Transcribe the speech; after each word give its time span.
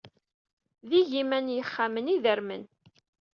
D 0.89 0.91
igiman 0.99 1.45
n 1.51 1.53
yixxamen 1.55 2.11
ay 2.11 2.13
idermen. 2.15 2.63